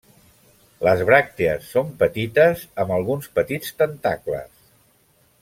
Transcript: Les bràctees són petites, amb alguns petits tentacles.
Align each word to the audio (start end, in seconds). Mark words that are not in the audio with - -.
Les 0.85 1.03
bràctees 1.09 1.67
són 1.73 1.91
petites, 1.99 2.65
amb 2.85 2.95
alguns 2.97 3.29
petits 3.37 3.77
tentacles. 3.83 4.53